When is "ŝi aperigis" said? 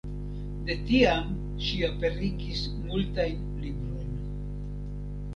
1.65-2.63